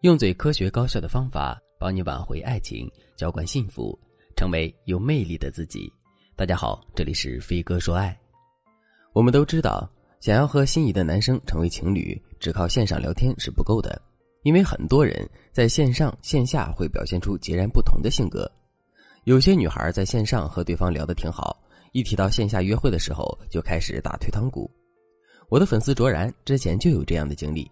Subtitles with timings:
[0.00, 3.98] 用最科学高效的方法帮你挽回爱情，浇灌幸福，
[4.34, 5.92] 成为有魅力的自己。
[6.34, 8.18] 大家好，这里是飞哥说爱。
[9.12, 9.86] 我们都知道，
[10.18, 14.00] 想要和心仪的男生成为情侣，只靠线上聊天是不够的，
[14.42, 18.50] 因为很多人在线上线下会表现出截然不同的性格。
[19.24, 24.70] 有些女孩在线上和对方聊得挺好，一提到线下约会的时候，就开始打退堂鼓。
[25.50, 27.70] 我的粉丝卓然之前就有这样的经历，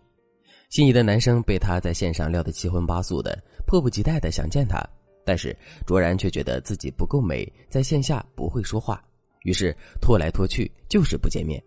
[0.68, 4.82] 心仪的男生被她在线上撩得七荤八素的，迫不及待的想见她，
[5.24, 9.02] 但是卓然却觉得自己不够美，在线下不会说话，
[9.44, 11.62] 于是拖来拖去就是不见面。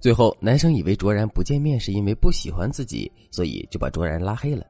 [0.00, 4.64] 最后男生以为卓然不见面是因为不喜欢自己，所以就把卓然拉黑了。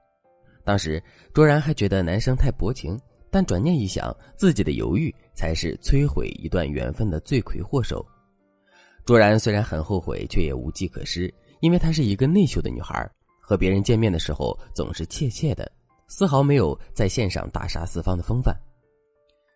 [0.64, 1.00] 当时
[1.32, 2.98] 卓然还觉得男生太薄情，
[3.30, 8.04] 但转念一想，自己的犹豫才是摧毁一段缘分的罪魁祸首。
[9.04, 13.08] 卓然虽然很后悔，却也无计可施，因为她是一个内秀的女孩，
[13.48, 15.70] 和别人见面的时候总是怯怯的，
[16.08, 18.52] 丝毫没有在线上大杀四方的风范。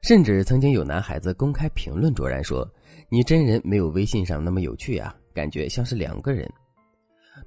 [0.03, 2.65] 甚至曾经有男孩子公开评论卓然说
[3.11, 6.49] ：“你真人没有微信上那么有趣啊，感觉像是两个人。”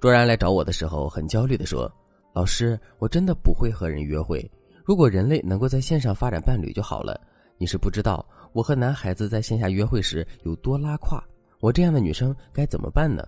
[0.02, 1.90] 卓然来找我的时候很焦虑的说
[2.36, 4.52] ：“老师，我真的不会和人约会，
[4.84, 7.18] 如果人类能够在线上发展伴侣就好了。
[7.58, 11.24] 你是不知道我和男孩子在线下约会时有多拉胯。”
[11.62, 13.26] 我这样的女生该怎么办呢？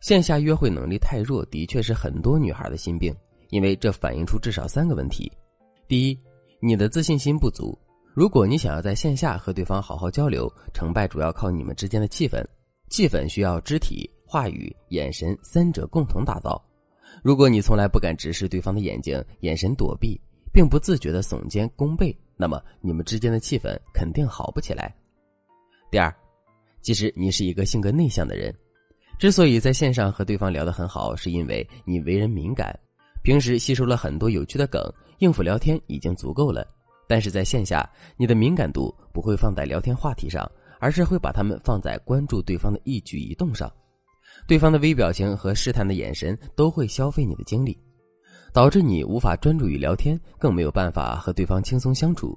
[0.00, 3.14] 线下约会能力太弱，的确是很多女孩的心病，
[3.50, 5.30] 因为这反映出至少三个问题：
[5.88, 6.18] 第一，
[6.60, 7.76] 你的自信心不足。
[8.14, 12.44] 如果你想要在线下和对方好好交流，成败主要靠你们之间的气氛，
[12.88, 16.62] 气氛需要肢体、话语、眼神三者共同打造。
[17.22, 20.20] 如果你从来不敢直视对方的眼睛，眼神躲避，
[20.52, 24.94] 并不自觉的耸肩弓背，那么你们之间的气氛肯定好不起来。
[25.90, 26.14] 第二。
[26.82, 28.54] 其实你是一个性格内向的人，
[29.18, 32.78] 之所以在线上和对方聊得很好，是因为你为人敏感，
[33.22, 34.82] 平时吸收了很多有趣的梗，
[35.18, 36.66] 应付聊天已经足够了。
[37.08, 40.50] 但是在线下，你的敏感度不会放在聊天话题上，
[40.80, 43.72] 而是会把他们放在关注对方的一举一动上，
[44.46, 47.78] 对方的微表情和试探的眼神都会消费你的精力，
[48.52, 52.36] 导致你无法专注于聊天，更没有办法和对方轻松相处。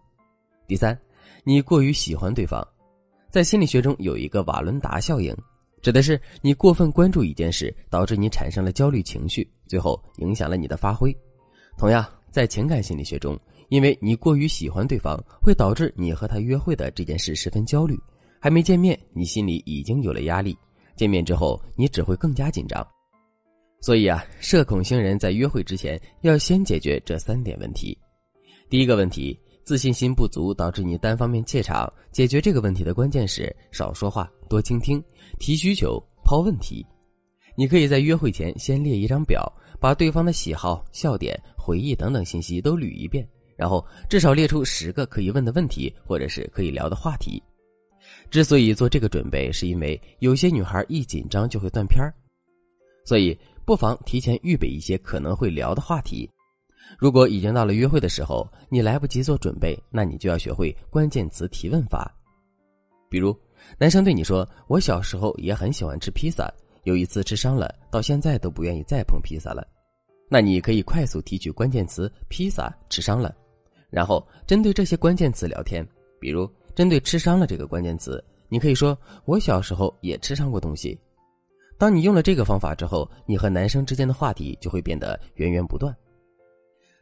[0.66, 0.98] 第三，
[1.44, 2.66] 你过于喜欢对方。
[3.30, 5.36] 在心理学中有一个瓦伦达效应，
[5.82, 11.16] 指的是你过分关注一件事，导致你产生了焦虑情绪，最后影响了你的发挥。
[11.78, 17.98] 同样，在情感心理学中，因为你过于喜欢对方，会导致你和他约会的这件事十分焦虑。
[18.40, 20.54] 还没见面，你心里已经有了压力；
[20.96, 22.86] 见面之后，你只会更加紧张。
[23.82, 27.98] 所以啊，社恐星人在约会之前要先解决这三点问题。
[28.70, 29.40] 第一个问题。
[29.70, 35.00] 自信心不足导致你单方面怯场，解决这个问题的关键是少说话，多倾听，
[35.38, 36.84] 提需求，抛问题。
[37.56, 39.48] 你可以在约会前先列一张表，
[39.80, 43.24] 把对方的喜好、笑点、回忆等等信息都捋一遍，
[43.56, 47.40] 然后至少列出十个可以问的问题，或者是可以聊的话题。
[48.32, 52.12] 之所以做这个准备，是因为有些女孩一紧张就会断片儿，
[53.06, 53.38] 所以
[53.68, 56.28] 不妨提前预备一些可能会聊的话题。
[56.98, 62.14] 如果已经到了约会的时候，你来不及做准备，那你就要学会关键词提问法。
[63.10, 63.36] 比如，
[63.78, 66.52] 男生对你说：“我小时候也很喜欢吃披萨，
[66.84, 69.66] 有一次吃伤了，到现在都不愿意再碰披萨了。”
[70.30, 73.36] 那你可以快速提取关键词“披萨”“吃伤了”，
[73.90, 75.86] 然后针对这些关键词聊天。
[76.20, 81.00] 比如，针对“吃伤了”这个关键词，你可以说：“我小时候也吃伤过东西。”
[81.80, 85.96] 当你用了这个方法之后，你和男生之间的话题就会变得源源不断。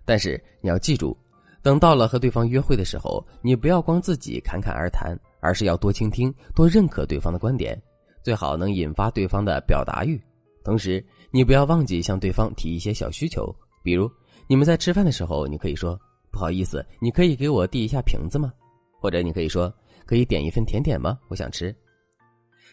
[0.08, 1.16] 但是你要记住，
[1.62, 7.78] 等到了和对方约会的时候，你不要光自己侃侃而谈，而是要多倾听，多认可对方的观点，
[8.24, 10.18] 最好能引发对方的表达欲。
[10.64, 13.54] 同时，你不要忘记向对方提一些小需求，
[13.84, 14.10] 比如
[14.48, 16.00] 你们在吃饭的时候，你可以说
[16.32, 18.54] ：“不好意思，你可以给我递一下瓶子吗？”
[19.02, 19.74] 或者你可以说
[20.08, 21.20] ：“可以点一份甜点吗？
[21.28, 21.76] 我想吃。”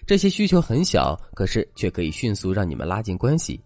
[0.06, 3.60] 这些需求很小，可是却可以迅速让你们拉近关系。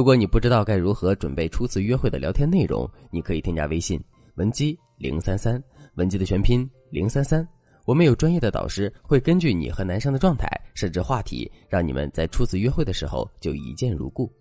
[0.00, 4.02] 如果你不知道该如何准备初次约会的聊天内容，你可以添加微信
[4.36, 5.62] 文姬零三三，
[5.96, 7.46] 文姬的全拼零三三。
[7.84, 14.32] 我们有专业的导师会根据你和男生的状态设置话题，让你们在初次约会的时候就一见如故。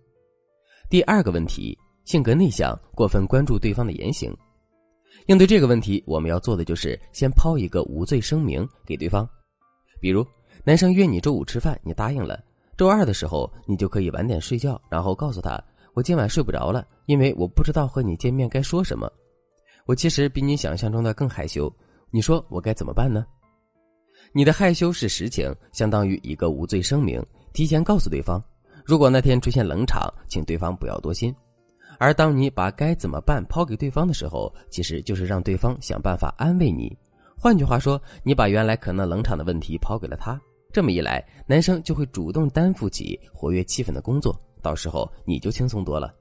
[0.89, 4.33] 第二个问题，性格内向，过分关注对方的言行。
[5.25, 9.29] 应对这个问题，我们要做的就是先抛一个无罪声明给对方，
[9.99, 10.25] 比如
[10.63, 12.41] 男生约你周五吃饭，你答应了。
[12.79, 15.61] 周二的时候，你就可以晚点睡觉，然后告诉他
[15.93, 19.11] ：“我今晚睡不着了，因为我不知道和你见面该说什么。
[19.85, 21.69] 我其实比你想象中的更害羞，
[22.09, 23.25] 你说我该怎么办呢？”
[24.31, 27.21] 你的害羞是实情，相当于一个无罪声明，
[27.51, 28.41] 提前告诉对方，
[28.85, 31.35] 如果那天出现冷场，请对方不要多心。
[31.97, 36.97] 而当你把该怎么办抛给对方的时候，其实就是让对方想办法安慰你。
[37.37, 40.39] 换句话说，你把原来可能冷场的问题抛给了他，
[40.79, 46.15] 这么一来，男生就会主动担负起活跃气氛的工作，到时候你就轻松多了。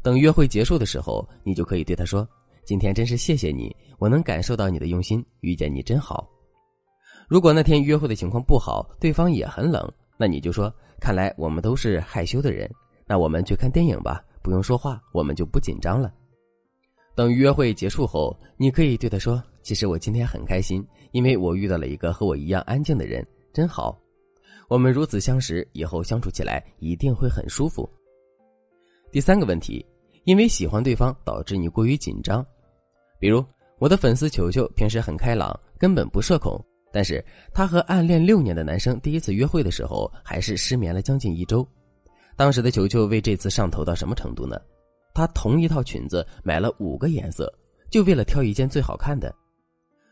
[0.00, 2.24] 等约会结束的时候，你就可以对他说
[2.64, 6.30] ：“今天真是谢谢你，我能感受到你的用心，遇见你真好。”
[7.26, 10.72] 如果那天约会的情况不好，对方也很冷，那你就说
[11.02, 12.70] ：“看来我们都是害羞的人，
[13.08, 16.14] 那我们去看电影吧。”不用说话，我们就不紧张了。
[17.16, 23.98] 等约会结束后，你可以对他说：“其实我今天很开心，因为我遇到了一个和我一样安静的人，真好。
[24.68, 27.88] 我们如此相识，以后相处起来一定会很舒服。”
[29.10, 29.84] 第三个问题，
[30.24, 32.44] 因为喜欢对方导致你过于紧张。
[33.18, 33.44] 比如，
[33.78, 36.62] 我的粉丝球球平时很开朗，根本不社恐，
[36.92, 37.24] 但是
[37.54, 41.66] 他和暗恋六年的男生第一次约会的时候，还是失眠了将近一周。
[42.36, 44.60] 当时的球球为这次上头到什么程度呢？
[45.14, 47.52] 他同一套裙子买了五个颜色，
[47.90, 49.34] 就为了挑一件最好看的。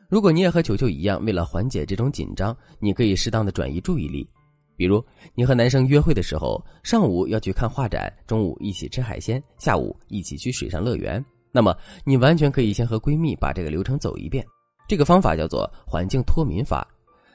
[0.08, 4.28] 如果你也和球球一样，为了缓解这种紧张，你可以适当的转移注意力。
[4.76, 5.02] 比如，
[5.34, 11.24] 你和男生约会的时候，上午要去看画展，中午一起吃海鲜，下午一起去水上乐园。
[11.50, 11.74] 那么，
[12.04, 14.44] 你完全可以先和闺蜜把这个流程走一遍。
[14.86, 16.86] 这个方法叫做环境脱敏法，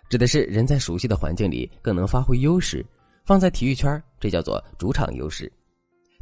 [0.09, 2.85] 指的是人在熟悉的环境里更能发挥优势。
[3.25, 5.51] 放在体育圈，这叫做主场优势。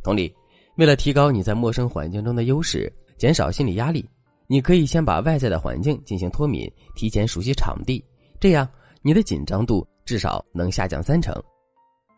[0.01, 0.33] 同理，
[0.77, 4.07] 为了提高你在陌生环境中的优势，减少心理压力，
[4.51, 8.03] 你可以先把外在的环境进行脱敏，提前熟悉场地，
[8.39, 8.67] 这样
[9.03, 11.39] 你的紧张度至少能下降三成。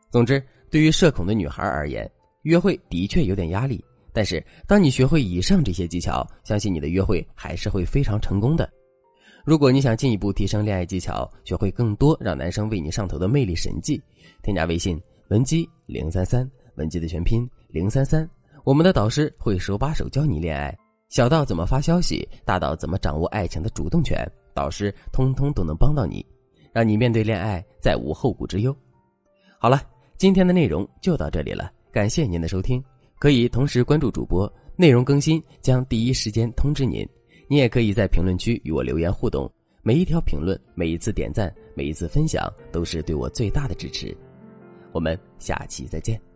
[0.10, 2.10] 总之，对于社恐的女孩而言，
[2.44, 3.84] 约会的确有点压力，
[4.14, 8.72] 但是当你学会以上这些技巧，相信你的约会还是会非常成功的。
[9.44, 14.02] 如果你想进一步提升恋爱技巧，学会更多让男生为你上头的魅力神技，
[14.42, 14.98] 添加微信
[15.28, 18.26] 文姬零三三，文姬的全拼零三三，
[18.64, 20.74] 我们的导师会手把手教你恋爱，
[21.12, 26.26] 小到怎么发消息，大到怎么掌握爱情的主动权，导师通通都能帮到你，
[26.72, 28.74] 让你面对恋爱再无后顾之忧。
[29.60, 29.84] 好了，
[30.16, 32.82] 今天的内容就到这里了，感谢您的收听，
[33.20, 37.06] 可以同时关注主播，内容更新将第一时间通知您。
[37.50, 39.52] 你也可以在评论区与我留言互动，
[39.84, 44.16] 每一条评论、每一次点赞、每一次分享，都是对我最大的支持。
[44.94, 46.31] 我们下期再见。